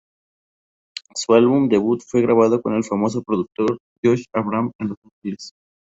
Su 1.13 1.35
álbum 1.35 1.69
debut 1.69 2.01
fue 2.03 2.23
grabado 2.23 2.59
con 2.63 2.73
el 2.73 2.83
famoso 2.83 3.21
productor 3.21 3.77
Josh 4.03 4.23
Abraham 4.33 4.71
en 4.79 4.87
Los 4.87 4.97
Ángeles. 5.03 5.51